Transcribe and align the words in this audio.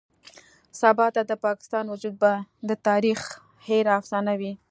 سباته 0.79 1.21
د 1.29 1.33
پاکستان 1.45 1.85
وجود 1.93 2.15
به 2.21 2.31
د 2.69 2.71
تاريخ 2.87 3.19
هېره 3.67 3.91
افسانه 3.99 4.33
وي. 4.39 4.53